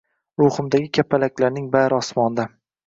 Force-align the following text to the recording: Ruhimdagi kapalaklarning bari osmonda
Ruhimdagi 0.43 0.89
kapalaklarning 0.99 1.71
bari 1.77 2.01
osmonda 2.03 2.53